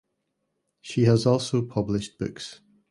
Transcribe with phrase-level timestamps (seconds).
[0.81, 2.61] She has also published books.